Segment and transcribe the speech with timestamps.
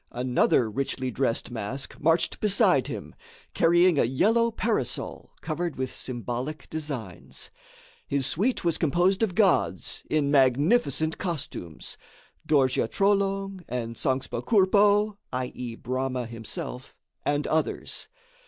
[0.09, 3.13] Another richly dressed mask marched beside him,
[3.53, 7.51] carrying a yellow parasol covered with symbolic designs.
[8.07, 11.97] His suite was composed of gods, in magnificent costumes;
[12.47, 18.07] Dorje Trolong and Sangspa Kourpo (i.e., Brahma himself), and others.